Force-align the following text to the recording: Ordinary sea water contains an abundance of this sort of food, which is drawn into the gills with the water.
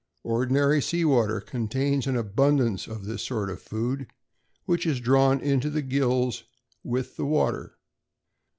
Ordinary 0.23 0.81
sea 0.81 1.05
water 1.05 1.39
contains 1.39 2.07
an 2.07 2.15
abundance 2.17 2.87
of 2.87 3.05
this 3.05 3.21
sort 3.21 3.51
of 3.51 3.61
food, 3.61 4.07
which 4.65 4.87
is 4.87 4.99
drawn 4.99 5.39
into 5.39 5.69
the 5.69 5.83
gills 5.83 6.43
with 6.83 7.17
the 7.17 7.25
water. 7.27 7.77